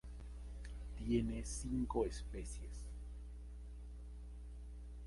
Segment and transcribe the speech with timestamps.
[0.97, 2.87] Tiene cinco especies.